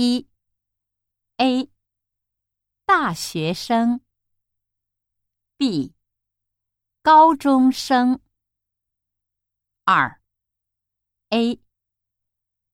[0.00, 0.28] 一。
[1.38, 1.68] A
[2.84, 4.00] 大学生。
[5.56, 5.92] B
[7.02, 8.20] 高中生。
[9.82, 10.22] 二。
[11.30, 11.60] A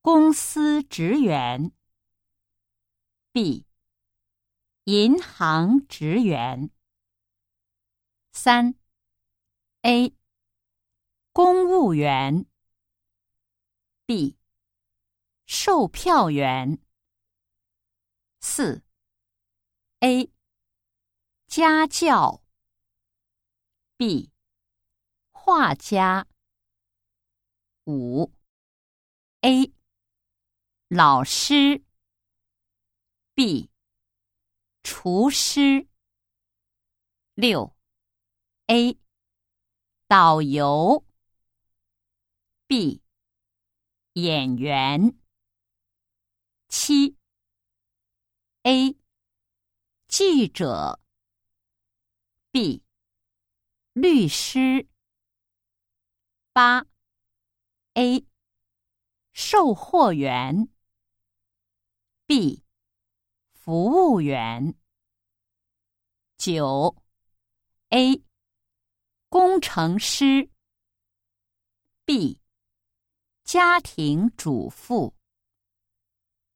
[0.02, 1.72] 公司职员。
[3.32, 3.64] B
[4.84, 6.68] 银行职员。
[8.32, 8.74] 三。
[9.80, 10.14] A
[11.32, 12.44] 公务员。
[14.04, 14.36] B
[15.46, 16.84] 售票员。
[18.56, 18.84] 四。
[19.98, 20.30] A
[21.48, 22.40] 家教。
[23.96, 24.30] B
[25.32, 26.28] 画家。
[27.86, 28.32] 五。
[29.40, 29.72] A
[30.86, 31.82] 老师。
[33.34, 33.72] B
[34.84, 35.88] 厨师。
[37.34, 37.76] 六。
[38.68, 38.96] A
[40.06, 41.04] 导游。
[42.68, 43.02] B
[44.12, 45.18] 演员。
[46.68, 47.16] 七。
[50.16, 51.00] 记者。
[52.52, 52.84] B
[53.94, 54.88] 律师。
[56.52, 56.86] 八。
[57.94, 58.24] A
[59.32, 60.68] 售货员。
[62.26, 62.62] B
[63.54, 64.76] 服务员。
[66.36, 66.94] 九。
[67.88, 68.22] A
[69.28, 70.48] 工程师。
[72.04, 72.40] B
[73.42, 75.12] 家庭主妇。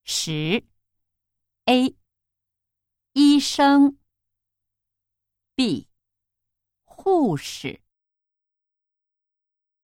[0.04, 0.64] 十。
[1.64, 1.97] A
[3.20, 3.98] 医生
[5.56, 5.88] B
[6.84, 7.80] 护士。